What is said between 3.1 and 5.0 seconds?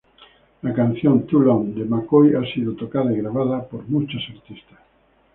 y grabada por muchos artistas.